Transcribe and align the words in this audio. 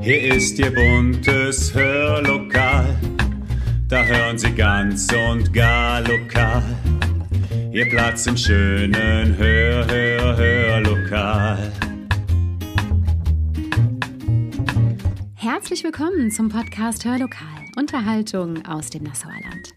Hier 0.00 0.34
ist 0.34 0.58
Ihr 0.58 0.74
buntes 0.74 1.72
Hörlokal, 1.72 2.98
da 3.88 4.04
hören 4.04 4.36
Sie 4.36 4.50
ganz 4.50 5.06
und 5.12 5.52
gar 5.52 6.00
lokal. 6.00 6.62
Ihr 7.72 7.88
Platz 7.88 8.26
im 8.26 8.36
schönen 8.36 9.36
Hör, 9.36 9.86
Hör, 9.86 10.36
Hörlokal. 10.36 11.72
Herzlich 15.34 15.84
willkommen 15.84 16.32
zum 16.32 16.48
Podcast 16.48 17.04
Hörlokal, 17.04 17.46
Unterhaltung 17.76 18.66
aus 18.66 18.90
dem 18.90 19.04
Nassauer 19.04 19.34
Land. 19.34 19.74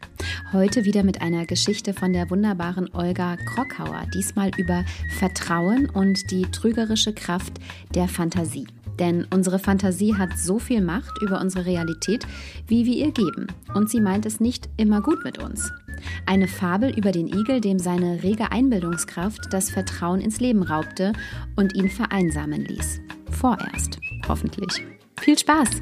Heute 0.51 0.85
wieder 0.85 1.03
mit 1.03 1.21
einer 1.21 1.45
Geschichte 1.45 1.93
von 1.93 2.13
der 2.13 2.27
wunderbaren 2.31 2.89
Olga 2.95 3.37
Krockhauer, 3.37 4.07
diesmal 4.11 4.49
über 4.57 4.83
Vertrauen 5.19 5.87
und 5.87 6.31
die 6.31 6.49
trügerische 6.49 7.13
Kraft 7.13 7.59
der 7.93 8.07
Fantasie. 8.07 8.65
Denn 8.99 9.25
unsere 9.33 9.59
Fantasie 9.59 10.15
hat 10.15 10.37
so 10.37 10.59
viel 10.59 10.81
Macht 10.81 11.21
über 11.21 11.39
unsere 11.39 11.65
Realität, 11.65 12.27
wie 12.67 12.85
wir 12.85 12.95
ihr 12.95 13.11
geben. 13.11 13.47
Und 13.73 13.89
sie 13.89 14.01
meint 14.01 14.25
es 14.25 14.39
nicht 14.39 14.69
immer 14.77 15.01
gut 15.01 15.23
mit 15.23 15.37
uns. 15.37 15.71
Eine 16.25 16.47
Fabel 16.47 16.95
über 16.97 17.11
den 17.11 17.27
Igel, 17.27 17.61
dem 17.61 17.79
seine 17.79 18.23
rege 18.23 18.51
Einbildungskraft 18.51 19.47
das 19.51 19.69
Vertrauen 19.69 20.21
ins 20.21 20.39
Leben 20.39 20.63
raubte 20.63 21.13
und 21.55 21.75
ihn 21.75 21.89
vereinsamen 21.89 22.65
ließ. 22.65 23.01
Vorerst, 23.31 23.99
hoffentlich. 24.27 24.83
Viel 25.19 25.37
Spaß! 25.37 25.81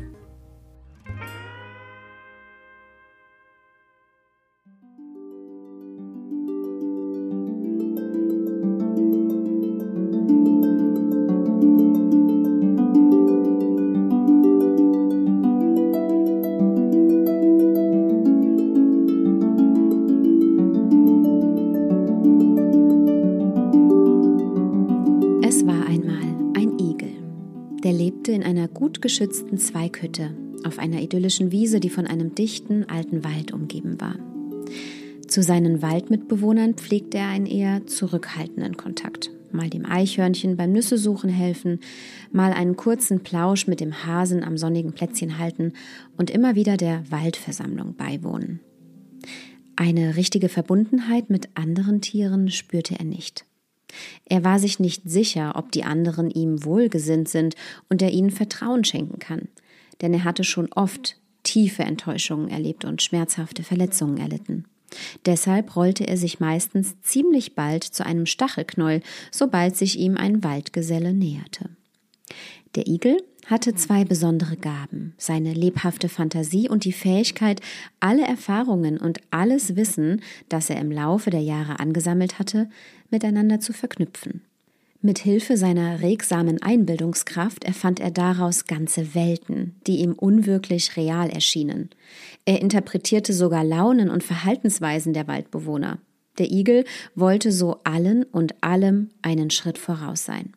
Gut 29.07 29.13
geschützten 29.13 29.57
Zweighütte 29.57 30.35
auf 30.65 30.79
einer 30.79 31.01
idyllischen 31.01 31.49
Wiese, 31.49 31.79
die 31.79 31.89
von 31.89 32.07
einem 32.07 32.35
dichten 32.35 32.83
alten 32.89 33.23
Wald 33.23 33.53
umgeben 33.53 34.01
war. 34.01 34.15
Zu 35.29 35.41
seinen 35.41 35.81
Waldmitbewohnern 35.81 36.73
pflegte 36.73 37.19
er 37.19 37.29
einen 37.29 37.45
eher 37.45 37.87
zurückhaltenden 37.87 38.75
Kontakt. 38.75 39.31
Mal 39.53 39.69
dem 39.69 39.85
Eichhörnchen 39.85 40.57
beim 40.57 40.73
Nüssesuchen 40.73 41.29
helfen, 41.29 41.79
mal 42.33 42.51
einen 42.51 42.75
kurzen 42.75 43.21
Plausch 43.21 43.65
mit 43.65 43.79
dem 43.79 44.05
Hasen 44.05 44.43
am 44.43 44.57
sonnigen 44.57 44.91
Plätzchen 44.91 45.39
halten 45.39 45.71
und 46.17 46.29
immer 46.29 46.55
wieder 46.55 46.75
der 46.75 47.09
Waldversammlung 47.09 47.95
beiwohnen. 47.95 48.59
Eine 49.77 50.17
richtige 50.17 50.49
Verbundenheit 50.49 51.29
mit 51.29 51.47
anderen 51.55 52.01
Tieren 52.01 52.51
spürte 52.51 52.99
er 52.99 53.05
nicht. 53.05 53.46
Er 54.25 54.43
war 54.43 54.59
sich 54.59 54.79
nicht 54.79 55.03
sicher, 55.05 55.53
ob 55.55 55.71
die 55.71 55.83
anderen 55.83 56.29
ihm 56.29 56.63
wohlgesinnt 56.63 57.29
sind 57.29 57.55
und 57.89 58.01
er 58.01 58.11
ihnen 58.11 58.31
Vertrauen 58.31 58.83
schenken 58.83 59.19
kann, 59.19 59.47
denn 60.01 60.13
er 60.13 60.23
hatte 60.23 60.43
schon 60.43 60.71
oft 60.73 61.17
tiefe 61.43 61.83
Enttäuschungen 61.83 62.49
erlebt 62.49 62.85
und 62.85 63.01
schmerzhafte 63.01 63.63
Verletzungen 63.63 64.17
erlitten. 64.17 64.65
Deshalb 65.25 65.75
rollte 65.75 66.07
er 66.07 66.17
sich 66.17 66.39
meistens 66.39 66.95
ziemlich 67.01 67.55
bald 67.55 67.83
zu 67.83 68.05
einem 68.05 68.25
Stachelknäuel, 68.25 69.01
sobald 69.31 69.75
sich 69.75 69.99
ihm 69.99 70.17
ein 70.17 70.43
Waldgeselle 70.43 71.13
näherte. 71.13 71.69
Der 72.75 72.87
Igel 72.87 73.17
hatte 73.47 73.73
zwei 73.73 74.03
besondere 74.03 74.57
Gaben, 74.57 75.13
seine 75.17 75.53
lebhafte 75.53 76.09
Fantasie 76.09 76.69
und 76.69 76.83
die 76.83 76.93
Fähigkeit, 76.93 77.61
alle 77.99 78.27
Erfahrungen 78.27 78.97
und 78.97 79.21
alles 79.31 79.75
Wissen, 79.75 80.21
das 80.49 80.69
er 80.69 80.79
im 80.79 80.91
Laufe 80.91 81.29
der 81.29 81.41
Jahre 81.41 81.79
angesammelt 81.79 82.39
hatte, 82.39 82.69
miteinander 83.09 83.59
zu 83.59 83.73
verknüpfen. 83.73 84.41
Mit 85.01 85.19
Hilfe 85.19 85.55
seiner 85.55 86.01
regsamen 86.01 86.61
Einbildungskraft 86.61 87.63
erfand 87.63 87.99
er 87.99 88.11
daraus 88.11 88.65
ganze 88.65 89.15
Welten, 89.15 89.75
die 89.87 89.97
ihm 89.97 90.13
unwirklich 90.13 90.97
real 90.97 91.29
erschienen. 91.29 91.91
Er 92.45 92.61
interpretierte 92.61 93.31
sogar 93.31 93.63
Launen 93.63 94.09
und 94.09 94.23
Verhaltensweisen 94.23 95.13
der 95.13 95.27
Waldbewohner. 95.27 95.99
Der 96.39 96.51
Igel 96.51 96.83
wollte 97.15 97.51
so 97.51 97.79
allen 97.83 98.23
und 98.23 98.61
allem 98.61 99.11
einen 99.21 99.51
Schritt 99.51 99.77
voraus 99.77 100.25
sein. 100.25 100.56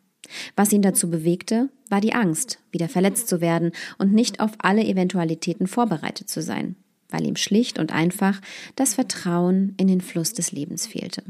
Was 0.55 0.73
ihn 0.73 0.81
dazu 0.81 1.09
bewegte, 1.09 1.69
war 1.89 2.01
die 2.01 2.13
Angst, 2.13 2.59
wieder 2.71 2.89
verletzt 2.89 3.27
zu 3.27 3.41
werden 3.41 3.71
und 3.97 4.13
nicht 4.13 4.39
auf 4.39 4.51
alle 4.59 4.83
Eventualitäten 4.83 5.67
vorbereitet 5.67 6.29
zu 6.29 6.41
sein, 6.41 6.75
weil 7.09 7.25
ihm 7.25 7.35
schlicht 7.35 7.79
und 7.79 7.91
einfach 7.93 8.41
das 8.75 8.93
Vertrauen 8.93 9.73
in 9.77 9.87
den 9.87 10.01
Fluss 10.01 10.33
des 10.33 10.51
Lebens 10.51 10.87
fehlte. 10.87 11.23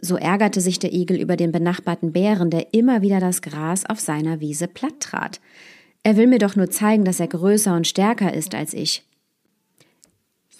So 0.00 0.16
ärgerte 0.16 0.60
sich 0.60 0.78
der 0.78 0.92
Igel 0.92 1.20
über 1.20 1.36
den 1.36 1.50
benachbarten 1.50 2.12
Bären, 2.12 2.50
der 2.50 2.72
immer 2.72 3.02
wieder 3.02 3.18
das 3.18 3.42
Gras 3.42 3.84
auf 3.84 3.98
seiner 3.98 4.40
Wiese 4.40 4.68
platt 4.68 5.00
trat. 5.00 5.40
Er 6.04 6.16
will 6.16 6.28
mir 6.28 6.38
doch 6.38 6.54
nur 6.54 6.70
zeigen, 6.70 7.04
dass 7.04 7.18
er 7.18 7.26
größer 7.26 7.74
und 7.74 7.86
stärker 7.86 8.32
ist 8.32 8.54
als 8.54 8.74
ich. 8.74 9.07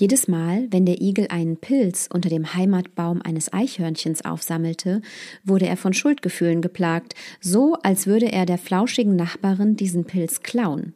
Jedes 0.01 0.29
Mal, 0.29 0.69
wenn 0.71 0.87
der 0.87 1.01
Igel 1.01 1.27
einen 1.29 1.57
Pilz 1.57 2.09
unter 2.13 2.29
dem 2.29 2.55
Heimatbaum 2.55 3.21
eines 3.21 3.53
Eichhörnchens 3.53 4.25
aufsammelte, 4.25 5.03
wurde 5.43 5.67
er 5.67 5.77
von 5.77 5.93
Schuldgefühlen 5.93 6.63
geplagt, 6.63 7.17
so 7.41 7.75
als 7.83 8.07
würde 8.07 8.31
er 8.31 8.47
der 8.47 8.59
flauschigen 8.59 9.17
Nachbarin 9.17 9.75
diesen 9.75 10.05
Pilz 10.05 10.45
klauen. 10.45 10.95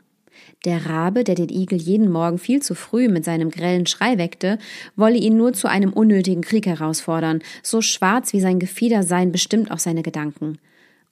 Der 0.64 0.86
Rabe, 0.86 1.24
der 1.24 1.34
den 1.34 1.48
Igel 1.48 1.80
jeden 1.80 2.12
Morgen 2.12 2.38
viel 2.38 2.62
zu 2.62 2.76
früh 2.76 3.08
mit 3.08 3.24
seinem 3.24 3.50
grellen 3.50 3.86
Schrei 3.86 4.18
weckte, 4.18 4.58
wolle 4.94 5.18
ihn 5.18 5.36
nur 5.36 5.52
zu 5.52 5.68
einem 5.68 5.92
unnötigen 5.92 6.42
Krieg 6.42 6.66
herausfordern, 6.66 7.42
so 7.64 7.80
schwarz 7.80 8.32
wie 8.32 8.40
sein 8.40 8.60
Gefieder 8.60 9.02
seien 9.02 9.32
bestimmt 9.32 9.72
auch 9.72 9.80
seine 9.80 10.04
Gedanken 10.04 10.58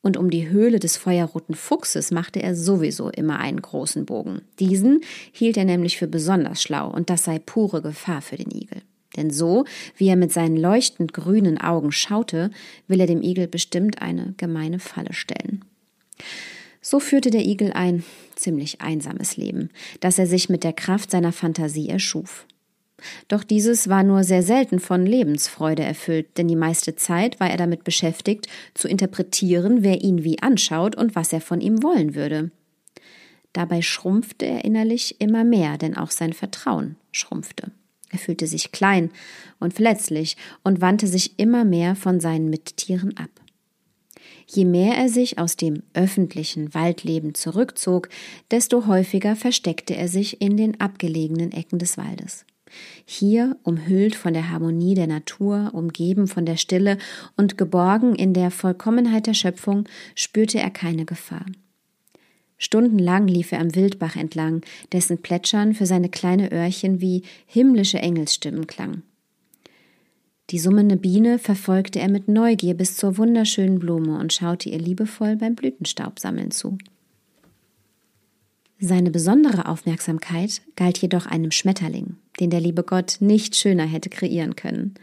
und 0.03 0.17
um 0.17 0.31
die 0.31 0.49
Höhle 0.49 0.79
des 0.79 0.97
feuerroten 0.97 1.55
Fuchses 1.55 2.11
machte 2.11 2.43
er 2.43 2.55
sowieso 2.55 3.11
immer 3.11 3.39
einen 3.39 3.61
großen 3.61 4.07
Bogen. 4.07 4.43
Diesen 4.59 5.03
hielt 5.33 5.57
er 5.57 5.65
nämlich 5.65 5.99
für 5.99 6.09
besonders 6.09 6.63
schlau, 6.63 6.91
und 6.91 7.11
das 7.11 7.25
sei 7.25 7.39
pure 7.39 7.83
Gefahr 7.83 8.23
für 8.23 8.37
den 8.37 8.51
Igel. 8.51 8.83
Denn 9.17 9.31
so, 9.31 9.65
wie 9.97 10.09
er 10.09 10.17
mit 10.17 10.33
seinen 10.33 10.57
leuchtend 10.57 11.13
grünen 11.13 11.59
Augen 11.59 11.93
schaute, 11.93 12.51
will 12.87 13.01
er 13.01 13.07
dem 13.07 13.23
Igel 13.23 13.49
bestimmt 13.49 14.01
eine 14.01 14.35
gemeine 14.37 14.79
Falle 14.79 15.13
stellen. 15.13 15.65
So 16.81 17.01
führte 17.01 17.31
der 17.31 17.45
Igel 17.45 17.73
ein 17.73 18.05
ziemlich 18.37 18.81
einsames 18.81 19.37
Leben, 19.37 19.71
das 20.01 20.19
er 20.19 20.27
sich 20.27 20.49
mit 20.49 20.65
der 20.65 20.73
Kraft 20.73 21.11
seiner 21.11 21.33
Fantasie 21.33 21.89
erschuf. 21.89 22.47
Doch 23.29 23.45
dieses 23.45 23.89
war 23.89 24.03
nur 24.03 24.25
sehr 24.25 24.43
selten 24.43 24.79
von 24.79 25.07
Lebensfreude 25.07 25.83
erfüllt, 25.83 26.39
denn 26.39 26.49
die 26.49 26.57
meiste 26.57 26.97
Zeit 26.97 27.41
war 27.41 27.51
er 27.51 27.57
damit 27.57 27.85
beschäftigt, 27.85 28.47
zu 28.75 28.89
interpretieren, 28.89 29.83
wer 29.83 30.03
ihn 30.03 30.25
wie 30.25 30.41
anschaut 30.43 30.97
und 30.97 31.15
was 31.15 31.33
er 31.33 31.41
von 31.41 31.61
ihm 31.61 31.83
wollen 31.83 32.15
würde. 32.15 32.51
Dabei 33.53 33.83
schrumpfte 33.83 34.47
er 34.47 34.65
innerlich 34.65 35.21
immer 35.21 35.45
mehr, 35.45 35.77
denn 35.77 35.97
auch 35.97 36.11
sein 36.11 36.33
Vertrauen 36.33 36.97
schrumpfte. 37.11 37.73
Er 38.11 38.19
fühlte 38.19 38.47
sich 38.47 38.73
klein 38.73 39.11
und 39.59 39.75
verletzlich 39.75 40.37
und 40.63 40.81
wandte 40.81 41.07
sich 41.07 41.39
immer 41.39 41.65
mehr 41.65 41.95
von 41.95 42.21
seinen 42.21 42.51
Mittieren 42.51 43.17
ab. 43.17 43.31
Je 44.47 44.65
mehr 44.65 44.97
er 44.97 45.09
sich 45.09 45.39
aus 45.39 45.57
dem 45.57 45.85
öffentlichen 45.95 46.75
Waldleben 46.75 47.35
zurückzog, 47.35 48.09
desto 48.51 48.87
häufiger 48.87 49.37
versteckte 49.37 49.95
er 49.95 50.09
sich 50.09 50.41
in 50.41 50.57
den 50.57 50.81
abgelegenen 50.81 51.53
Ecken 51.53 51.79
des 51.79 51.97
Waldes. 51.97 52.45
Hier, 53.05 53.57
umhüllt 53.63 54.15
von 54.15 54.33
der 54.33 54.51
Harmonie 54.51 54.95
der 54.95 55.07
Natur, 55.07 55.71
umgeben 55.73 56.27
von 56.27 56.47
der 56.47 56.57
Stille 56.57 56.99
und 57.37 57.59
geborgen 57.59 58.15
in 58.15 58.35
der 58.35 58.51
Vollkommenheit 58.51 59.27
der 59.27 59.35
Schöpfung, 59.35 59.85
spürte 60.15 60.59
er 60.59 60.71
keine 60.71 61.05
Gefahr. 61.05 61.47
Stundenlang 62.59 63.27
lief 63.27 63.53
er 63.53 63.61
am 63.61 63.75
Wildbach 63.75 64.17
entlang, 64.17 64.61
dessen 64.93 65.23
Plätschern 65.23 65.75
für 65.75 65.87
seine 65.87 66.11
kleine 66.11 66.53
Öhrchen 66.53 67.01
wie 67.01 67.23
himmlische 67.47 67.99
Engelsstimmen 67.99 68.67
klang. 68.67 69.03
Die 70.51 70.59
summende 70.59 70.97
Biene 70.97 71.39
verfolgte 71.39 72.01
er 72.01 72.11
mit 72.11 72.29
Neugier 72.29 72.75
bis 72.75 72.97
zur 72.97 73.17
wunderschönen 73.17 73.79
Blume 73.79 74.19
und 74.19 74.33
schaute 74.33 74.69
ihr 74.69 74.79
liebevoll 74.79 75.37
beim 75.37 75.55
Blütenstaubsammeln 75.55 76.51
zu. 76.51 76.77
Seine 78.83 79.11
besondere 79.11 79.67
Aufmerksamkeit 79.67 80.63
galt 80.75 80.97
jedoch 80.97 81.27
einem 81.27 81.51
Schmetterling, 81.51 82.17
den 82.41 82.49
der 82.49 82.61
liebe 82.61 82.83
Gott 82.83 83.19
nicht 83.21 83.55
schöner 83.55 83.85
hätte 83.85 84.09
kreieren 84.09 84.57
können. 84.57 84.95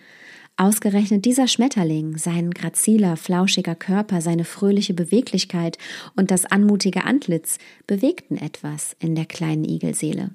Ausgerechnet 0.59 1.25
dieser 1.25 1.47
Schmetterling, 1.47 2.17
sein 2.17 2.49
graziler, 2.49 3.15
flauschiger 3.15 3.75
Körper, 3.75 4.21
seine 4.21 4.45
fröhliche 4.45 4.95
Beweglichkeit 4.95 5.77
und 6.15 6.31
das 6.31 6.45
anmutige 6.45 7.03
Antlitz 7.03 7.59
bewegten 7.85 8.37
etwas 8.37 8.95
in 8.97 9.13
der 9.13 9.25
kleinen 9.25 9.63
Igelseele. 9.65 10.31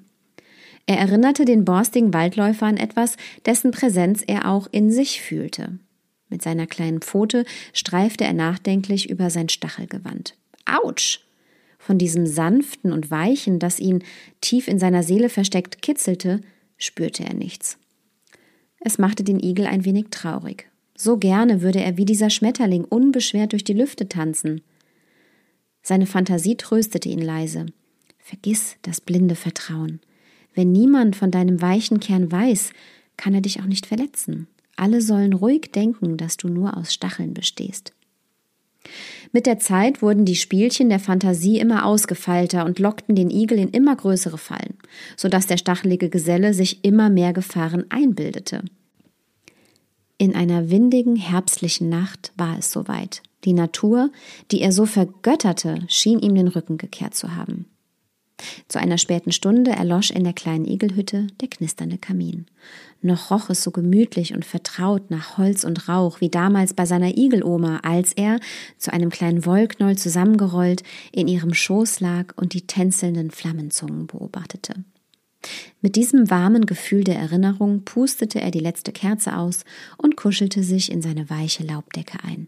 Er 0.85 0.97
erinnerte 0.97 1.43
den 1.43 1.65
borstigen 1.65 2.13
Waldläufer 2.13 2.65
an 2.65 2.77
etwas, 2.77 3.17
dessen 3.45 3.71
Präsenz 3.71 4.23
er 4.25 4.49
auch 4.49 4.67
in 4.71 4.89
sich 4.89 5.21
fühlte. 5.21 5.79
Mit 6.29 6.41
seiner 6.41 6.67
kleinen 6.67 7.01
Pfote 7.01 7.43
streifte 7.73 8.23
er 8.23 8.33
nachdenklich 8.33 9.09
über 9.09 9.29
sein 9.29 9.49
Stachelgewand. 9.49 10.35
Autsch! 10.65 11.19
Von 11.83 11.97
diesem 11.97 12.25
Sanften 12.25 12.93
und 12.93 13.11
Weichen, 13.11 13.59
das 13.59 13.79
ihn 13.79 14.03
tief 14.39 14.69
in 14.69 14.79
seiner 14.79 15.03
Seele 15.03 15.27
versteckt 15.27 15.81
kitzelte, 15.81 16.39
spürte 16.77 17.25
er 17.25 17.33
nichts. 17.33 17.77
Es 18.79 18.97
machte 18.97 19.23
den 19.23 19.39
Igel 19.39 19.65
ein 19.65 19.83
wenig 19.83 20.05
traurig. 20.09 20.69
So 20.95 21.17
gerne 21.17 21.61
würde 21.61 21.81
er 21.81 21.97
wie 21.97 22.05
dieser 22.05 22.29
Schmetterling 22.29 22.85
unbeschwert 22.85 23.51
durch 23.51 23.65
die 23.65 23.73
Lüfte 23.73 24.07
tanzen. 24.07 24.61
Seine 25.81 26.05
Fantasie 26.05 26.55
tröstete 26.55 27.09
ihn 27.09 27.21
leise. 27.21 27.65
Vergiss 28.17 28.77
das 28.83 29.01
blinde 29.01 29.35
Vertrauen. 29.35 29.99
Wenn 30.53 30.71
niemand 30.71 31.17
von 31.17 31.31
deinem 31.31 31.61
weichen 31.61 31.99
Kern 31.99 32.31
weiß, 32.31 32.71
kann 33.17 33.33
er 33.33 33.41
dich 33.41 33.59
auch 33.59 33.65
nicht 33.65 33.85
verletzen. 33.85 34.47
Alle 34.77 35.01
sollen 35.01 35.33
ruhig 35.33 35.71
denken, 35.73 36.15
dass 36.15 36.37
du 36.37 36.47
nur 36.47 36.77
aus 36.77 36.93
Stacheln 36.93 37.33
bestehst. 37.33 37.93
Mit 39.31 39.45
der 39.45 39.59
Zeit 39.59 40.01
wurden 40.01 40.25
die 40.25 40.35
Spielchen 40.35 40.89
der 40.89 40.99
Fantasie 40.99 41.59
immer 41.59 41.85
ausgefeilter 41.85 42.65
und 42.65 42.79
lockten 42.79 43.15
den 43.15 43.29
Igel 43.29 43.57
in 43.57 43.69
immer 43.69 43.95
größere 43.95 44.37
Fallen, 44.37 44.77
so 45.17 45.29
dass 45.29 45.47
der 45.47 45.57
stachelige 45.57 46.09
Geselle 46.09 46.53
sich 46.53 46.83
immer 46.83 47.09
mehr 47.09 47.33
Gefahren 47.33 47.85
einbildete. 47.89 48.63
In 50.17 50.35
einer 50.35 50.69
windigen 50.69 51.15
herbstlichen 51.15 51.89
Nacht 51.89 52.31
war 52.37 52.57
es 52.59 52.71
soweit. 52.71 53.23
Die 53.43 53.53
Natur, 53.53 54.11
die 54.51 54.61
er 54.61 54.71
so 54.71 54.85
vergötterte, 54.85 55.79
schien 55.87 56.19
ihm 56.19 56.35
den 56.35 56.47
Rücken 56.47 56.77
gekehrt 56.77 57.15
zu 57.15 57.35
haben. 57.35 57.65
Zu 58.67 58.79
einer 58.79 58.97
späten 58.97 59.31
Stunde 59.31 59.71
erlosch 59.71 60.11
in 60.11 60.23
der 60.23 60.33
kleinen 60.33 60.65
Igelhütte 60.65 61.27
der 61.41 61.47
knisternde 61.47 61.97
Kamin. 61.97 62.45
Noch 63.01 63.31
roch 63.31 63.49
es 63.49 63.63
so 63.63 63.71
gemütlich 63.71 64.33
und 64.33 64.45
vertraut 64.45 65.11
nach 65.11 65.37
Holz 65.37 65.63
und 65.63 65.89
Rauch 65.89 66.21
wie 66.21 66.29
damals 66.29 66.73
bei 66.73 66.85
seiner 66.85 67.17
Igeloma, 67.17 67.79
als 67.83 68.13
er, 68.13 68.39
zu 68.77 68.93
einem 68.93 69.09
kleinen 69.09 69.45
Wollknoll 69.45 69.97
zusammengerollt, 69.97 70.83
in 71.11 71.27
ihrem 71.27 71.53
Schoß 71.53 71.99
lag 71.99 72.33
und 72.37 72.53
die 72.53 72.65
tänzelnden 72.65 73.31
Flammenzungen 73.31 74.07
beobachtete. 74.07 74.85
Mit 75.81 75.95
diesem 75.97 76.29
warmen 76.29 76.65
Gefühl 76.65 77.03
der 77.03 77.17
Erinnerung 77.17 77.83
pustete 77.83 78.39
er 78.39 78.51
die 78.51 78.59
letzte 78.59 78.93
Kerze 78.93 79.37
aus 79.37 79.65
und 79.97 80.15
kuschelte 80.15 80.63
sich 80.63 80.91
in 80.91 81.01
seine 81.01 81.29
weiche 81.29 81.63
Laubdecke 81.63 82.23
ein. 82.23 82.47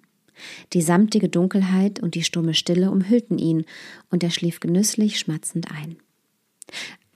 Die 0.74 0.82
samtige 0.82 1.30
Dunkelheit 1.30 2.02
und 2.02 2.16
die 2.16 2.24
stumme 2.24 2.54
Stille 2.54 2.92
umhüllten 2.92 3.38
ihn, 3.38 3.66
und 4.10 4.24
er 4.24 4.32
schlief 4.32 4.60
genüsslich 4.60 5.20
schmatzend 5.20 5.68
ein. 5.72 5.98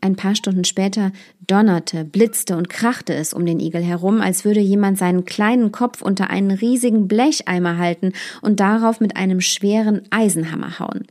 Ein 0.01 0.15
paar 0.15 0.35
Stunden 0.35 0.63
später 0.63 1.11
donnerte, 1.45 2.05
blitzte 2.05 2.55
und 2.55 2.69
krachte 2.69 3.13
es 3.13 3.33
um 3.33 3.45
den 3.45 3.59
Igel 3.59 3.83
herum, 3.83 4.21
als 4.21 4.45
würde 4.45 4.61
jemand 4.61 4.97
seinen 4.97 5.25
kleinen 5.25 5.73
Kopf 5.73 6.01
unter 6.01 6.29
einen 6.29 6.51
riesigen 6.51 7.09
Blecheimer 7.09 7.77
halten 7.77 8.13
und 8.41 8.61
darauf 8.61 9.01
mit 9.01 9.17
einem 9.17 9.41
schweren 9.41 10.03
Eisenhammer 10.09 10.79
hauen. 10.79 11.05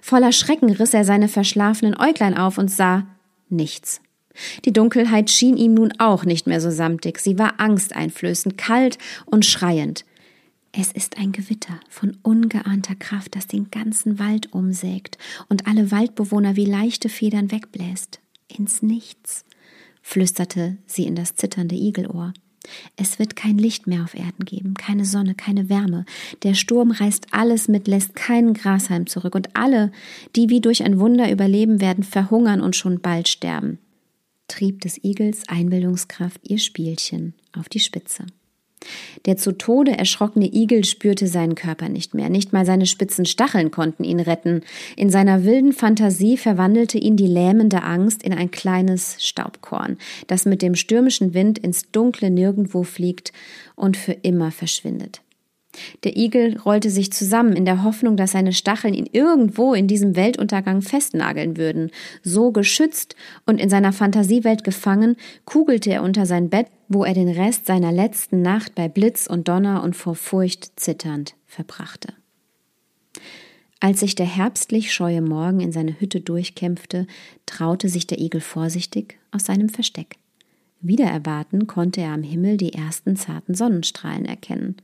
Voller 0.00 0.32
Schrecken 0.32 0.70
riss 0.70 0.94
er 0.94 1.04
seine 1.04 1.28
verschlafenen 1.28 1.94
Äuglein 1.98 2.36
auf 2.36 2.56
und 2.56 2.70
sah 2.70 3.06
nichts. 3.50 4.00
Die 4.64 4.72
Dunkelheit 4.72 5.30
schien 5.30 5.58
ihm 5.58 5.74
nun 5.74 5.92
auch 5.98 6.24
nicht 6.24 6.46
mehr 6.46 6.60
so 6.62 6.70
samtig, 6.70 7.18
sie 7.18 7.38
war 7.38 7.60
angsteinflößend, 7.60 8.56
kalt 8.56 8.96
und 9.26 9.44
schreiend. 9.44 10.06
Es 10.74 10.90
ist 10.90 11.18
ein 11.18 11.32
Gewitter 11.32 11.78
von 11.90 12.16
ungeahnter 12.22 12.94
Kraft, 12.94 13.36
das 13.36 13.46
den 13.46 13.70
ganzen 13.70 14.18
Wald 14.18 14.54
umsägt 14.54 15.18
und 15.50 15.66
alle 15.66 15.90
Waldbewohner 15.90 16.56
wie 16.56 16.64
leichte 16.64 17.10
Federn 17.10 17.52
wegbläst. 17.52 18.20
Ins 18.48 18.80
Nichts, 18.80 19.44
flüsterte 20.00 20.78
sie 20.86 21.04
in 21.04 21.14
das 21.14 21.34
zitternde 21.34 21.74
Igelohr. 21.74 22.32
Es 22.96 23.18
wird 23.18 23.36
kein 23.36 23.58
Licht 23.58 23.86
mehr 23.86 24.02
auf 24.02 24.14
Erden 24.14 24.46
geben, 24.46 24.72
keine 24.72 25.04
Sonne, 25.04 25.34
keine 25.34 25.68
Wärme. 25.68 26.06
Der 26.42 26.54
Sturm 26.54 26.90
reißt 26.90 27.26
alles 27.32 27.68
mit, 27.68 27.86
lässt 27.86 28.14
keinen 28.14 28.54
Grashalm 28.54 29.06
zurück, 29.06 29.34
und 29.34 29.54
alle, 29.54 29.92
die 30.36 30.48
wie 30.48 30.60
durch 30.60 30.84
ein 30.84 30.98
Wunder 30.98 31.30
überleben, 31.30 31.82
werden 31.82 32.04
verhungern 32.04 32.62
und 32.62 32.76
schon 32.76 33.00
bald 33.00 33.28
sterben. 33.28 33.78
Trieb 34.48 34.80
des 34.80 35.02
Igels 35.04 35.42
Einbildungskraft 35.48 36.40
ihr 36.48 36.58
Spielchen 36.58 37.34
auf 37.52 37.68
die 37.68 37.80
Spitze. 37.80 38.26
Der 39.26 39.36
zu 39.36 39.52
Tode 39.52 39.96
erschrockene 39.96 40.46
Igel 40.52 40.84
spürte 40.84 41.26
seinen 41.26 41.54
Körper 41.54 41.88
nicht 41.88 42.14
mehr, 42.14 42.28
nicht 42.28 42.52
mal 42.52 42.66
seine 42.66 42.86
spitzen 42.86 43.24
Stacheln 43.24 43.70
konnten 43.70 44.04
ihn 44.04 44.20
retten. 44.20 44.62
In 44.96 45.10
seiner 45.10 45.44
wilden 45.44 45.72
Fantasie 45.72 46.36
verwandelte 46.36 46.98
ihn 46.98 47.16
die 47.16 47.26
lähmende 47.26 47.82
Angst 47.82 48.22
in 48.22 48.32
ein 48.32 48.50
kleines 48.50 49.16
Staubkorn, 49.18 49.98
das 50.26 50.44
mit 50.44 50.62
dem 50.62 50.74
stürmischen 50.74 51.34
Wind 51.34 51.58
ins 51.58 51.90
dunkle 51.90 52.30
Nirgendwo 52.30 52.82
fliegt 52.82 53.32
und 53.76 53.96
für 53.96 54.12
immer 54.12 54.50
verschwindet. 54.50 55.22
Der 56.04 56.16
Igel 56.16 56.58
rollte 56.58 56.90
sich 56.90 57.12
zusammen 57.12 57.54
in 57.54 57.64
der 57.64 57.82
Hoffnung, 57.82 58.16
dass 58.16 58.32
seine 58.32 58.52
Stacheln 58.52 58.94
ihn 58.94 59.08
irgendwo 59.10 59.74
in 59.74 59.86
diesem 59.86 60.16
Weltuntergang 60.16 60.82
festnageln 60.82 61.56
würden. 61.56 61.90
So 62.22 62.52
geschützt 62.52 63.16
und 63.46 63.60
in 63.60 63.70
seiner 63.70 63.92
Fantasiewelt 63.92 64.64
gefangen, 64.64 65.16
kugelte 65.44 65.90
er 65.90 66.02
unter 66.02 66.26
sein 66.26 66.50
Bett, 66.50 66.66
wo 66.88 67.04
er 67.04 67.14
den 67.14 67.28
Rest 67.28 67.66
seiner 67.66 67.92
letzten 67.92 68.42
Nacht 68.42 68.74
bei 68.74 68.88
Blitz 68.88 69.26
und 69.26 69.48
Donner 69.48 69.82
und 69.82 69.96
vor 69.96 70.14
Furcht 70.14 70.78
zitternd 70.78 71.34
verbrachte. 71.46 72.12
Als 73.80 74.00
sich 74.00 74.14
der 74.14 74.26
herbstlich 74.26 74.92
scheue 74.92 75.22
Morgen 75.22 75.60
in 75.60 75.72
seine 75.72 75.98
Hütte 75.98 76.20
durchkämpfte, 76.20 77.06
traute 77.46 77.88
sich 77.88 78.06
der 78.06 78.20
Igel 78.20 78.40
vorsichtig 78.40 79.18
aus 79.32 79.44
seinem 79.46 79.68
Versteck. 79.68 80.18
Wieder 80.80 81.06
erwarten 81.06 81.66
konnte 81.66 82.00
er 82.00 82.12
am 82.12 82.22
Himmel 82.22 82.56
die 82.56 82.72
ersten 82.72 83.16
zarten 83.16 83.54
Sonnenstrahlen 83.54 84.24
erkennen. 84.24 84.76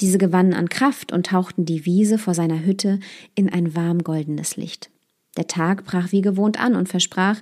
Diese 0.00 0.18
gewannen 0.18 0.54
an 0.54 0.68
Kraft 0.68 1.12
und 1.12 1.26
tauchten 1.26 1.64
die 1.64 1.84
Wiese 1.86 2.18
vor 2.18 2.34
seiner 2.34 2.64
Hütte 2.64 2.98
in 3.34 3.48
ein 3.48 3.74
warm 3.74 4.02
goldenes 4.02 4.56
Licht. 4.56 4.90
Der 5.36 5.46
Tag 5.46 5.84
brach 5.84 6.12
wie 6.12 6.20
gewohnt 6.20 6.60
an 6.60 6.76
und 6.76 6.88
versprach, 6.88 7.40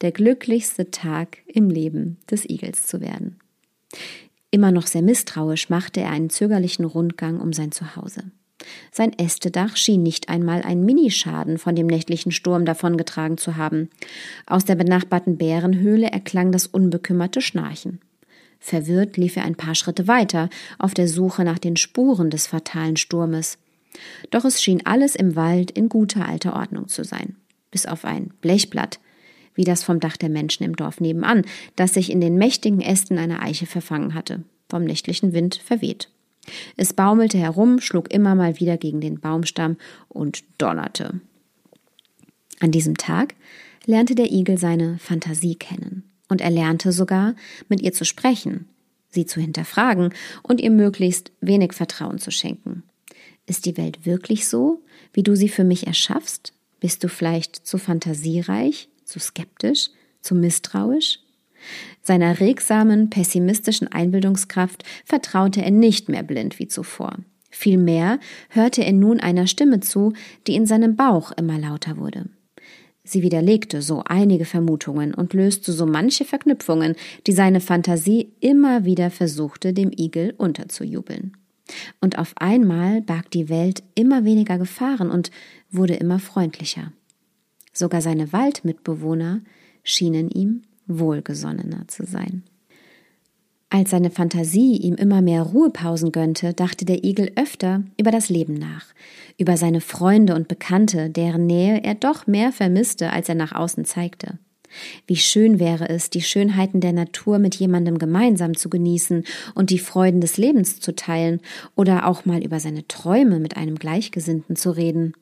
der 0.00 0.12
glücklichste 0.12 0.90
Tag 0.90 1.38
im 1.46 1.70
Leben 1.70 2.18
des 2.30 2.48
Igels 2.48 2.86
zu 2.86 3.00
werden. 3.00 3.38
Immer 4.50 4.70
noch 4.70 4.86
sehr 4.86 5.02
misstrauisch 5.02 5.68
machte 5.68 6.00
er 6.00 6.10
einen 6.10 6.30
zögerlichen 6.30 6.84
Rundgang 6.84 7.40
um 7.40 7.52
sein 7.52 7.72
Zuhause. 7.72 8.24
Sein 8.92 9.12
Ästedach 9.18 9.76
schien 9.76 10.02
nicht 10.02 10.28
einmal 10.28 10.62
einen 10.62 10.84
Minischaden 10.84 11.58
von 11.58 11.74
dem 11.74 11.86
nächtlichen 11.86 12.32
Sturm 12.32 12.64
davongetragen 12.64 13.36
zu 13.36 13.56
haben. 13.56 13.90
Aus 14.46 14.64
der 14.64 14.76
benachbarten 14.76 15.36
Bärenhöhle 15.36 16.06
erklang 16.06 16.52
das 16.52 16.66
unbekümmerte 16.66 17.40
Schnarchen. 17.40 18.00
Verwirrt 18.64 19.18
lief 19.18 19.36
er 19.36 19.44
ein 19.44 19.56
paar 19.56 19.74
Schritte 19.74 20.08
weiter, 20.08 20.48
auf 20.78 20.94
der 20.94 21.06
Suche 21.06 21.44
nach 21.44 21.58
den 21.58 21.76
Spuren 21.76 22.30
des 22.30 22.46
fatalen 22.46 22.96
Sturmes. 22.96 23.58
Doch 24.30 24.46
es 24.46 24.62
schien 24.62 24.86
alles 24.86 25.16
im 25.16 25.36
Wald 25.36 25.70
in 25.70 25.90
guter 25.90 26.26
alter 26.26 26.56
Ordnung 26.56 26.88
zu 26.88 27.04
sein, 27.04 27.36
bis 27.70 27.84
auf 27.84 28.06
ein 28.06 28.32
Blechblatt, 28.40 29.00
wie 29.54 29.64
das 29.64 29.82
vom 29.82 30.00
Dach 30.00 30.16
der 30.16 30.30
Menschen 30.30 30.64
im 30.64 30.76
Dorf 30.76 30.98
nebenan, 30.98 31.42
das 31.76 31.92
sich 31.92 32.10
in 32.10 32.22
den 32.22 32.36
mächtigen 32.36 32.80
Ästen 32.80 33.18
einer 33.18 33.42
Eiche 33.42 33.66
verfangen 33.66 34.14
hatte, 34.14 34.44
vom 34.70 34.84
nächtlichen 34.84 35.34
Wind 35.34 35.56
verweht. 35.56 36.08
Es 36.78 36.94
baumelte 36.94 37.36
herum, 37.36 37.80
schlug 37.80 38.14
immer 38.14 38.34
mal 38.34 38.60
wieder 38.60 38.78
gegen 38.78 39.02
den 39.02 39.20
Baumstamm 39.20 39.76
und 40.08 40.42
donnerte. 40.56 41.20
An 42.60 42.70
diesem 42.70 42.96
Tag 42.96 43.34
lernte 43.84 44.14
der 44.14 44.32
Igel 44.32 44.56
seine 44.56 44.96
Fantasie 45.00 45.54
kennen 45.54 46.13
und 46.28 46.40
er 46.40 46.50
lernte 46.50 46.92
sogar, 46.92 47.34
mit 47.68 47.80
ihr 47.80 47.92
zu 47.92 48.04
sprechen, 48.04 48.68
sie 49.08 49.26
zu 49.26 49.40
hinterfragen 49.40 50.12
und 50.42 50.60
ihr 50.60 50.70
möglichst 50.70 51.32
wenig 51.40 51.72
Vertrauen 51.72 52.18
zu 52.18 52.30
schenken. 52.30 52.82
Ist 53.46 53.66
die 53.66 53.76
Welt 53.76 54.06
wirklich 54.06 54.48
so, 54.48 54.82
wie 55.12 55.22
du 55.22 55.36
sie 55.36 55.48
für 55.48 55.64
mich 55.64 55.86
erschaffst? 55.86 56.52
Bist 56.80 57.04
du 57.04 57.08
vielleicht 57.08 57.66
zu 57.66 57.78
fantasiereich, 57.78 58.88
zu 59.04 59.18
skeptisch, 59.18 59.90
zu 60.20 60.34
misstrauisch? 60.34 61.20
Seiner 62.02 62.40
regsamen, 62.40 63.10
pessimistischen 63.10 63.88
Einbildungskraft 63.88 64.84
vertraute 65.04 65.62
er 65.62 65.70
nicht 65.70 66.08
mehr 66.08 66.22
blind 66.22 66.58
wie 66.58 66.68
zuvor. 66.68 67.18
Vielmehr 67.50 68.18
hörte 68.50 68.84
er 68.84 68.92
nun 68.92 69.20
einer 69.20 69.46
Stimme 69.46 69.80
zu, 69.80 70.12
die 70.46 70.54
in 70.54 70.66
seinem 70.66 70.96
Bauch 70.96 71.32
immer 71.32 71.58
lauter 71.58 71.96
wurde. 71.96 72.28
Sie 73.04 73.22
widerlegte 73.22 73.82
so 73.82 74.02
einige 74.06 74.46
Vermutungen 74.46 75.12
und 75.12 75.34
löste 75.34 75.72
so 75.72 75.84
manche 75.84 76.24
Verknüpfungen, 76.24 76.96
die 77.26 77.32
seine 77.32 77.60
Fantasie 77.60 78.32
immer 78.40 78.86
wieder 78.86 79.10
versuchte, 79.10 79.74
dem 79.74 79.90
Igel 79.94 80.34
unterzujubeln. 80.38 81.36
Und 82.00 82.18
auf 82.18 82.32
einmal 82.36 83.02
barg 83.02 83.30
die 83.30 83.50
Welt 83.50 83.82
immer 83.94 84.24
weniger 84.24 84.58
Gefahren 84.58 85.10
und 85.10 85.30
wurde 85.70 85.94
immer 85.94 86.18
freundlicher. 86.18 86.92
Sogar 87.74 88.00
seine 88.00 88.32
Waldmitbewohner 88.32 89.42
schienen 89.82 90.30
ihm 90.30 90.62
wohlgesonnener 90.86 91.86
zu 91.88 92.04
sein. 92.04 92.42
Als 93.70 93.90
seine 93.90 94.10
Fantasie 94.10 94.76
ihm 94.76 94.94
immer 94.94 95.20
mehr 95.20 95.42
Ruhepausen 95.42 96.12
gönnte, 96.12 96.54
dachte 96.54 96.84
der 96.84 97.02
Igel 97.04 97.32
öfter 97.36 97.82
über 97.98 98.10
das 98.10 98.28
Leben 98.28 98.54
nach, 98.54 98.86
über 99.36 99.56
seine 99.56 99.80
Freunde 99.80 100.34
und 100.34 100.48
Bekannte, 100.48 101.10
deren 101.10 101.46
Nähe 101.46 101.82
er 101.82 101.94
doch 101.94 102.26
mehr 102.26 102.52
vermisste, 102.52 103.10
als 103.10 103.28
er 103.28 103.34
nach 103.34 103.52
außen 103.52 103.84
zeigte. 103.84 104.38
Wie 105.06 105.16
schön 105.16 105.58
wäre 105.58 105.88
es, 105.88 106.10
die 106.10 106.22
Schönheiten 106.22 106.80
der 106.80 106.92
Natur 106.92 107.38
mit 107.38 107.54
jemandem 107.54 107.98
gemeinsam 107.98 108.56
zu 108.56 108.68
genießen 108.68 109.24
und 109.54 109.70
die 109.70 109.78
Freuden 109.78 110.20
des 110.20 110.36
Lebens 110.36 110.80
zu 110.80 110.94
teilen 110.94 111.40
oder 111.74 112.06
auch 112.06 112.24
mal 112.24 112.42
über 112.44 112.60
seine 112.60 112.86
Träume 112.88 113.38
mit 113.38 113.56
einem 113.56 113.76
Gleichgesinnten 113.76 114.56
zu 114.56 114.70
reden. 114.70 115.14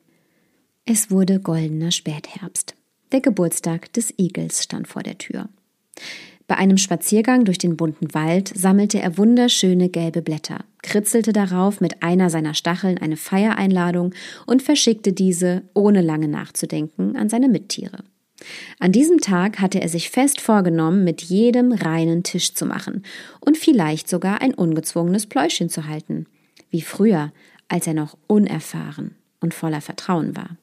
Es 0.85 1.11
wurde 1.11 1.39
goldener 1.39 1.91
Spätherbst. 1.91 2.75
Der 3.11 3.21
Geburtstag 3.21 3.93
des 3.93 4.13
Igels 4.17 4.63
stand 4.63 4.87
vor 4.87 5.03
der 5.03 5.17
Tür. 5.17 5.49
Bei 6.47 6.57
einem 6.57 6.77
Spaziergang 6.77 7.45
durch 7.45 7.57
den 7.57 7.77
bunten 7.77 8.13
Wald 8.13 8.51
sammelte 8.53 8.99
er 8.99 9.17
wunderschöne 9.17 9.89
gelbe 9.89 10.21
Blätter, 10.21 10.65
kritzelte 10.81 11.31
darauf 11.31 11.79
mit 11.79 12.03
einer 12.03 12.29
seiner 12.29 12.53
Stacheln 12.53 12.97
eine 12.97 13.17
Feiereinladung 13.17 14.13
und 14.45 14.61
verschickte 14.61 15.13
diese, 15.13 15.63
ohne 15.73 16.01
lange 16.01 16.27
nachzudenken, 16.27 17.15
an 17.15 17.29
seine 17.29 17.47
Mittiere. 17.47 18.03
An 18.79 18.91
diesem 18.91 19.19
Tag 19.19 19.59
hatte 19.59 19.81
er 19.81 19.87
sich 19.87 20.09
fest 20.09 20.41
vorgenommen, 20.41 21.05
mit 21.05 21.21
jedem 21.21 21.71
reinen 21.71 22.23
Tisch 22.23 22.53
zu 22.53 22.65
machen 22.65 23.03
und 23.39 23.57
vielleicht 23.57 24.09
sogar 24.09 24.41
ein 24.41 24.53
ungezwungenes 24.53 25.27
Pläuschen 25.27 25.69
zu 25.69 25.87
halten, 25.87 26.25
wie 26.69 26.81
früher, 26.81 27.31
als 27.69 27.87
er 27.87 27.93
noch 27.93 28.17
unerfahren 28.27 29.15
und 29.39 29.53
voller 29.53 29.81
Vertrauen 29.81 30.35
war. 30.35 30.57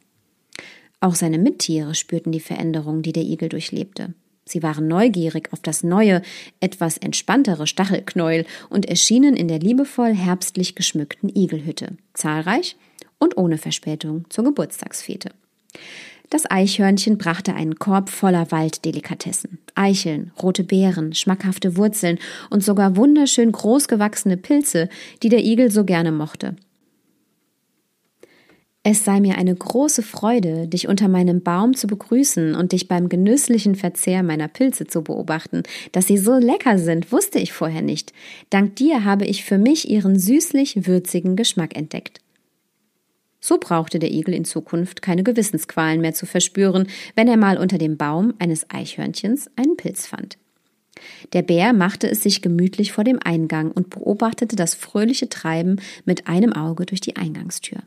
Auch 1.00 1.14
seine 1.14 1.38
Mittiere 1.38 1.94
spürten 1.94 2.32
die 2.32 2.40
Veränderung, 2.40 3.00
die 3.00 3.12
der 3.12 3.22
Igel 3.22 3.48
durchlebte. 3.48 4.12
Sie 4.50 4.64
waren 4.64 4.88
neugierig 4.88 5.52
auf 5.52 5.60
das 5.60 5.84
neue, 5.84 6.22
etwas 6.58 6.98
entspanntere 6.98 7.68
Stachelknäuel 7.68 8.46
und 8.68 8.86
erschienen 8.86 9.36
in 9.36 9.46
der 9.46 9.60
liebevoll 9.60 10.12
herbstlich 10.12 10.74
geschmückten 10.74 11.28
Igelhütte, 11.28 11.96
zahlreich 12.14 12.76
und 13.20 13.36
ohne 13.36 13.58
Verspätung 13.58 14.24
zur 14.28 14.44
Geburtstagsfete. 14.44 15.30
Das 16.30 16.50
Eichhörnchen 16.50 17.16
brachte 17.16 17.54
einen 17.54 17.76
Korb 17.76 18.08
voller 18.08 18.50
Walddelikatessen. 18.50 19.58
Eicheln, 19.74 20.32
rote 20.40 20.64
Beeren, 20.64 21.14
schmackhafte 21.14 21.76
Wurzeln 21.76 22.18
und 22.50 22.64
sogar 22.64 22.96
wunderschön 22.96 23.52
großgewachsene 23.52 24.36
Pilze, 24.36 24.88
die 25.22 25.28
der 25.28 25.44
Igel 25.44 25.70
so 25.70 25.84
gerne 25.84 26.12
mochte. 26.12 26.56
Es 28.82 29.04
sei 29.04 29.20
mir 29.20 29.36
eine 29.36 29.54
große 29.54 30.02
Freude, 30.02 30.66
dich 30.66 30.88
unter 30.88 31.08
meinem 31.08 31.42
Baum 31.42 31.76
zu 31.76 31.86
begrüßen 31.86 32.54
und 32.54 32.72
dich 32.72 32.88
beim 32.88 33.10
genüsslichen 33.10 33.74
Verzehr 33.74 34.22
meiner 34.22 34.48
Pilze 34.48 34.86
zu 34.86 35.02
beobachten. 35.02 35.64
Dass 35.92 36.06
sie 36.06 36.16
so 36.16 36.38
lecker 36.38 36.78
sind, 36.78 37.12
wusste 37.12 37.38
ich 37.38 37.52
vorher 37.52 37.82
nicht. 37.82 38.14
Dank 38.48 38.76
dir 38.76 39.04
habe 39.04 39.26
ich 39.26 39.44
für 39.44 39.58
mich 39.58 39.90
ihren 39.90 40.18
süßlich 40.18 40.86
würzigen 40.86 41.36
Geschmack 41.36 41.76
entdeckt. 41.76 42.22
So 43.38 43.58
brauchte 43.58 43.98
der 43.98 44.12
Igel 44.12 44.32
in 44.32 44.46
Zukunft 44.46 45.02
keine 45.02 45.24
Gewissensqualen 45.24 46.00
mehr 46.00 46.14
zu 46.14 46.24
verspüren, 46.24 46.88
wenn 47.14 47.28
er 47.28 47.36
mal 47.36 47.58
unter 47.58 47.76
dem 47.76 47.98
Baum 47.98 48.32
eines 48.38 48.70
Eichhörnchens 48.70 49.50
einen 49.56 49.76
Pilz 49.76 50.06
fand. 50.06 50.38
Der 51.34 51.42
Bär 51.42 51.74
machte 51.74 52.08
es 52.10 52.22
sich 52.22 52.40
gemütlich 52.40 52.92
vor 52.92 53.04
dem 53.04 53.18
Eingang 53.22 53.72
und 53.72 53.90
beobachtete 53.90 54.56
das 54.56 54.74
fröhliche 54.74 55.28
Treiben 55.28 55.80
mit 56.06 56.28
einem 56.28 56.54
Auge 56.54 56.86
durch 56.86 57.02
die 57.02 57.16
Eingangstür. 57.16 57.82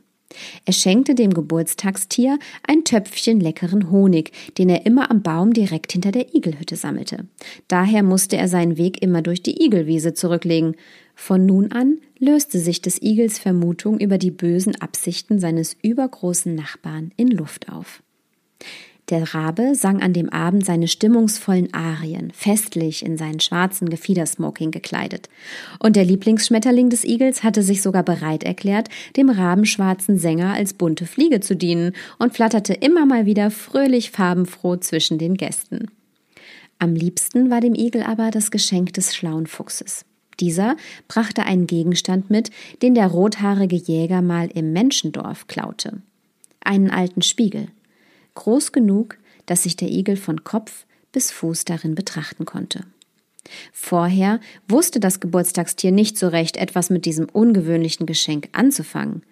Er 0.65 0.73
schenkte 0.73 1.15
dem 1.15 1.33
Geburtstagstier 1.33 2.39
ein 2.67 2.83
Töpfchen 2.83 3.39
leckeren 3.39 3.91
Honig, 3.91 4.31
den 4.57 4.69
er 4.69 4.85
immer 4.85 5.11
am 5.11 5.21
Baum 5.21 5.53
direkt 5.53 5.91
hinter 5.91 6.11
der 6.11 6.33
Igelhütte 6.33 6.75
sammelte. 6.75 7.25
Daher 7.67 8.03
musste 8.03 8.37
er 8.37 8.47
seinen 8.47 8.77
Weg 8.77 9.01
immer 9.01 9.21
durch 9.21 9.43
die 9.43 9.63
Igelwiese 9.63 10.13
zurücklegen. 10.13 10.75
Von 11.15 11.45
nun 11.45 11.71
an 11.71 11.97
löste 12.19 12.59
sich 12.59 12.81
des 12.81 13.01
Igels 13.01 13.39
Vermutung 13.39 13.99
über 13.99 14.17
die 14.17 14.31
bösen 14.31 14.79
Absichten 14.81 15.39
seines 15.39 15.75
übergroßen 15.81 16.55
Nachbarn 16.55 17.11
in 17.17 17.27
Luft 17.27 17.69
auf. 17.71 18.01
Der 19.09 19.33
Rabe 19.33 19.75
sang 19.75 20.01
an 20.01 20.13
dem 20.13 20.29
Abend 20.29 20.65
seine 20.65 20.87
stimmungsvollen 20.87 21.73
Arien, 21.73 22.31
festlich 22.31 23.05
in 23.05 23.17
seinen 23.17 23.41
schwarzen 23.41 23.89
Gefiedersmoking 23.89 24.71
gekleidet. 24.71 25.27
Und 25.79 25.97
der 25.97 26.05
Lieblingsschmetterling 26.05 26.89
des 26.89 27.03
Igels 27.03 27.43
hatte 27.43 27.63
sich 27.63 27.81
sogar 27.81 28.03
bereit 28.03 28.45
erklärt, 28.45 28.87
dem 29.17 29.29
rabenschwarzen 29.29 30.17
Sänger 30.17 30.53
als 30.53 30.73
bunte 30.73 31.05
Fliege 31.05 31.41
zu 31.41 31.53
dienen 31.55 31.91
und 32.17 32.33
flatterte 32.33 32.73
immer 32.73 33.05
mal 33.05 33.25
wieder 33.25 33.51
fröhlich 33.51 34.11
farbenfroh 34.11 34.77
zwischen 34.77 35.17
den 35.17 35.35
Gästen. 35.35 35.91
Am 36.79 36.95
liebsten 36.95 37.49
war 37.49 37.59
dem 37.59 37.75
Igel 37.75 38.03
aber 38.03 38.31
das 38.31 38.51
Geschenk 38.51 38.93
des 38.93 39.13
schlauen 39.13 39.47
Fuchses. 39.47 40.05
Dieser 40.39 40.77
brachte 41.09 41.43
einen 41.43 41.67
Gegenstand 41.67 42.29
mit, 42.29 42.51
den 42.81 42.95
der 42.95 43.07
rothaarige 43.07 43.75
Jäger 43.75 44.21
mal 44.21 44.49
im 44.53 44.71
Menschendorf 44.71 45.47
klaute. 45.47 46.01
Einen 46.61 46.89
alten 46.89 47.21
Spiegel 47.21 47.67
groß 48.35 48.71
genug, 48.71 49.17
dass 49.45 49.63
sich 49.63 49.75
der 49.75 49.89
Igel 49.89 50.15
von 50.17 50.43
Kopf 50.43 50.85
bis 51.11 51.31
Fuß 51.31 51.65
darin 51.65 51.95
betrachten 51.95 52.45
konnte. 52.45 52.85
Vorher 53.71 54.39
wusste 54.67 54.99
das 54.99 55.19
Geburtstagstier 55.19 55.91
nicht 55.91 56.17
so 56.17 56.27
recht, 56.27 56.57
etwas 56.57 56.89
mit 56.89 57.05
diesem 57.05 57.27
ungewöhnlichen 57.29 58.05
Geschenk 58.05 58.49
anzufangen. 58.53 59.23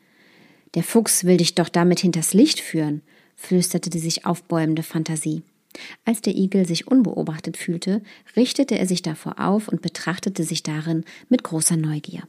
Der 0.75 0.83
Fuchs 0.83 1.23
will 1.23 1.37
dich 1.37 1.55
doch 1.55 1.69
damit 1.69 2.01
hinters 2.01 2.33
Licht 2.33 2.59
führen, 2.59 3.01
flüsterte 3.35 3.89
die 3.89 3.99
sich 3.99 4.25
aufbäumende 4.25 4.83
Fantasie. 4.83 5.43
Als 6.05 6.21
der 6.21 6.35
Igel 6.35 6.67
sich 6.67 6.87
unbeobachtet 6.87 7.57
fühlte, 7.57 8.01
richtete 8.35 8.77
er 8.77 8.87
sich 8.87 9.01
davor 9.01 9.39
auf 9.39 9.67
und 9.67 9.81
betrachtete 9.81 10.43
sich 10.43 10.63
darin 10.63 11.05
mit 11.29 11.43
großer 11.43 11.77
Neugier. 11.77 12.23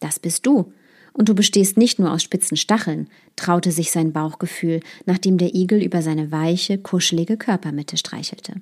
Das 0.00 0.18
bist 0.18 0.46
du, 0.46 0.72
und 1.16 1.28
du 1.28 1.34
bestehst 1.34 1.76
nicht 1.76 1.98
nur 1.98 2.12
aus 2.12 2.22
spitzen 2.22 2.56
Stacheln, 2.56 3.08
traute 3.36 3.72
sich 3.72 3.90
sein 3.90 4.12
Bauchgefühl, 4.12 4.80
nachdem 5.06 5.38
der 5.38 5.54
Igel 5.54 5.82
über 5.82 6.02
seine 6.02 6.30
weiche, 6.30 6.78
kuschelige 6.78 7.36
Körpermitte 7.36 7.96
streichelte. 7.96 8.54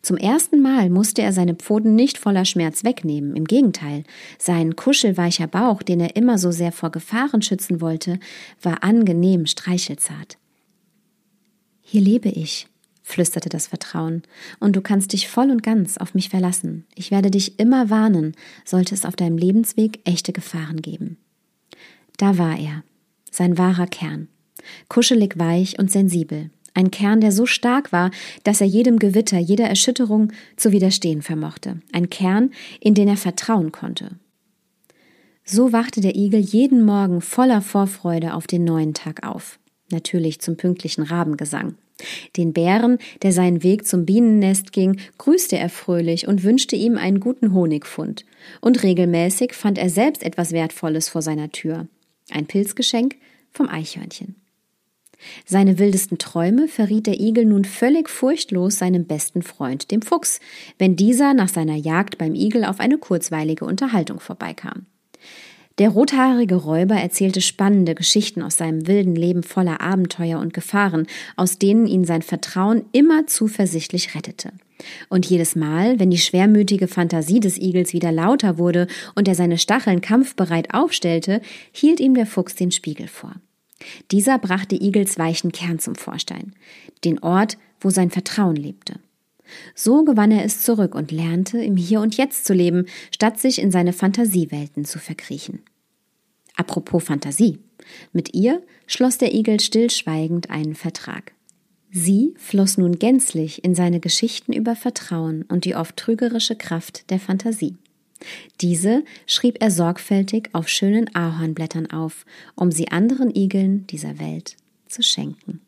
Zum 0.00 0.16
ersten 0.16 0.62
Mal 0.62 0.88
musste 0.90 1.22
er 1.22 1.32
seine 1.32 1.54
Pfoten 1.54 1.94
nicht 1.94 2.16
voller 2.16 2.44
Schmerz 2.44 2.84
wegnehmen, 2.84 3.36
im 3.36 3.44
Gegenteil, 3.44 4.04
sein 4.38 4.76
kuschelweicher 4.76 5.46
Bauch, 5.46 5.82
den 5.82 6.00
er 6.00 6.16
immer 6.16 6.38
so 6.38 6.50
sehr 6.50 6.72
vor 6.72 6.90
Gefahren 6.90 7.42
schützen 7.42 7.80
wollte, 7.80 8.18
war 8.62 8.82
angenehm 8.82 9.46
streichelzart. 9.46 10.38
Hier 11.82 12.00
lebe 12.00 12.28
ich, 12.28 12.66
flüsterte 13.02 13.48
das 13.48 13.66
Vertrauen, 13.66 14.22
und 14.60 14.76
du 14.76 14.80
kannst 14.80 15.12
dich 15.12 15.28
voll 15.28 15.50
und 15.50 15.62
ganz 15.62 15.98
auf 15.98 16.14
mich 16.14 16.28
verlassen. 16.28 16.86
Ich 16.94 17.10
werde 17.10 17.30
dich 17.30 17.58
immer 17.58 17.90
warnen, 17.90 18.34
sollte 18.64 18.94
es 18.94 19.04
auf 19.04 19.16
deinem 19.16 19.38
Lebensweg 19.38 20.00
echte 20.04 20.32
Gefahren 20.32 20.80
geben. 20.80 21.18
Da 22.18 22.36
war 22.36 22.58
er, 22.58 22.82
sein 23.30 23.56
wahrer 23.56 23.86
Kern, 23.86 24.28
kuschelig 24.88 25.38
weich 25.38 25.78
und 25.78 25.90
sensibel, 25.90 26.50
ein 26.74 26.90
Kern, 26.90 27.20
der 27.20 27.32
so 27.32 27.46
stark 27.46 27.92
war, 27.92 28.10
dass 28.44 28.60
er 28.60 28.66
jedem 28.66 28.98
Gewitter, 28.98 29.38
jeder 29.38 29.66
Erschütterung 29.66 30.32
zu 30.56 30.72
widerstehen 30.72 31.22
vermochte, 31.22 31.80
ein 31.92 32.10
Kern, 32.10 32.50
in 32.80 32.94
den 32.94 33.08
er 33.08 33.16
vertrauen 33.16 33.72
konnte. 33.72 34.10
So 35.44 35.72
wachte 35.72 36.00
der 36.00 36.14
Igel 36.14 36.40
jeden 36.40 36.84
Morgen 36.84 37.20
voller 37.20 37.62
Vorfreude 37.62 38.34
auf 38.34 38.46
den 38.46 38.64
neuen 38.64 38.94
Tag 38.94 39.26
auf, 39.26 39.58
natürlich 39.90 40.40
zum 40.40 40.56
pünktlichen 40.56 41.02
Rabengesang. 41.02 41.74
Den 42.36 42.52
Bären, 42.52 42.98
der 43.22 43.32
seinen 43.32 43.62
Weg 43.62 43.86
zum 43.86 44.06
Bienennest 44.06 44.72
ging, 44.72 45.00
grüßte 45.18 45.56
er 45.56 45.68
fröhlich 45.68 46.28
und 46.28 46.44
wünschte 46.44 46.76
ihm 46.76 46.96
einen 46.96 47.18
guten 47.18 47.52
Honigfund. 47.54 48.24
Und 48.60 48.82
regelmäßig 48.82 49.52
fand 49.52 49.78
er 49.78 49.90
selbst 49.90 50.22
etwas 50.22 50.52
Wertvolles 50.52 51.08
vor 51.08 51.22
seiner 51.22 51.50
Tür. 51.50 51.88
Ein 52.30 52.46
Pilzgeschenk 52.46 53.16
vom 53.52 53.68
Eichhörnchen. 53.68 54.36
Seine 55.44 55.78
wildesten 55.78 56.18
Träume 56.18 56.68
verriet 56.68 57.06
der 57.06 57.18
Igel 57.18 57.44
nun 57.44 57.64
völlig 57.64 58.08
furchtlos 58.08 58.78
seinem 58.78 59.06
besten 59.06 59.42
Freund, 59.42 59.90
dem 59.90 60.02
Fuchs, 60.02 60.40
wenn 60.78 60.94
dieser 60.94 61.34
nach 61.34 61.48
seiner 61.48 61.74
Jagd 61.74 62.18
beim 62.18 62.34
Igel 62.34 62.64
auf 62.64 62.78
eine 62.78 62.98
kurzweilige 62.98 63.64
Unterhaltung 63.64 64.20
vorbeikam. 64.20 64.86
Der 65.78 65.90
rothaarige 65.90 66.56
Räuber 66.56 66.96
erzählte 66.96 67.40
spannende 67.40 67.94
Geschichten 67.94 68.42
aus 68.42 68.56
seinem 68.56 68.88
wilden 68.88 69.14
Leben 69.14 69.44
voller 69.44 69.80
Abenteuer 69.80 70.40
und 70.40 70.52
Gefahren, 70.52 71.06
aus 71.36 71.58
denen 71.58 71.86
ihn 71.86 72.04
sein 72.04 72.22
Vertrauen 72.22 72.84
immer 72.92 73.26
zuversichtlich 73.28 74.14
rettete. 74.16 74.52
Und 75.08 75.26
jedes 75.26 75.56
Mal, 75.56 75.98
wenn 75.98 76.10
die 76.10 76.18
schwermütige 76.18 76.88
Fantasie 76.88 77.40
des 77.40 77.58
Igels 77.58 77.92
wieder 77.92 78.12
lauter 78.12 78.58
wurde 78.58 78.86
und 79.14 79.28
er 79.28 79.34
seine 79.34 79.58
Stacheln 79.58 80.00
kampfbereit 80.00 80.72
aufstellte, 80.74 81.40
hielt 81.72 82.00
ihm 82.00 82.14
der 82.14 82.26
Fuchs 82.26 82.54
den 82.54 82.70
Spiegel 82.70 83.08
vor. 83.08 83.34
Dieser 84.10 84.38
brachte 84.38 84.76
Igels 84.76 85.18
weichen 85.18 85.52
Kern 85.52 85.78
zum 85.78 85.94
Vorstein, 85.94 86.52
den 87.04 87.20
Ort, 87.20 87.58
wo 87.80 87.90
sein 87.90 88.10
Vertrauen 88.10 88.56
lebte. 88.56 88.98
So 89.74 90.04
gewann 90.04 90.30
er 90.30 90.44
es 90.44 90.60
zurück 90.62 90.94
und 90.94 91.10
lernte, 91.10 91.62
im 91.62 91.76
Hier 91.76 92.00
und 92.00 92.16
Jetzt 92.16 92.44
zu 92.44 92.52
leben, 92.52 92.86
statt 93.12 93.38
sich 93.38 93.60
in 93.60 93.70
seine 93.70 93.92
Fantasiewelten 93.92 94.84
zu 94.84 94.98
verkriechen. 94.98 95.60
Apropos 96.56 97.04
Fantasie. 97.04 97.58
Mit 98.12 98.34
ihr 98.34 98.62
schloss 98.86 99.16
der 99.16 99.32
Igel 99.34 99.60
stillschweigend 99.60 100.50
einen 100.50 100.74
Vertrag. 100.74 101.32
Sie 101.90 102.34
floss 102.36 102.76
nun 102.76 102.98
gänzlich 102.98 103.64
in 103.64 103.74
seine 103.74 104.00
Geschichten 104.00 104.52
über 104.52 104.76
Vertrauen 104.76 105.42
und 105.42 105.64
die 105.64 105.74
oft 105.74 105.96
trügerische 105.96 106.56
Kraft 106.56 107.10
der 107.10 107.18
Fantasie. 107.18 107.76
Diese 108.60 109.04
schrieb 109.26 109.58
er 109.60 109.70
sorgfältig 109.70 110.50
auf 110.52 110.68
schönen 110.68 111.14
Ahornblättern 111.14 111.90
auf, 111.90 112.26
um 112.56 112.72
sie 112.72 112.88
anderen 112.88 113.34
Igeln 113.34 113.86
dieser 113.86 114.18
Welt 114.18 114.56
zu 114.86 115.02
schenken. 115.02 115.60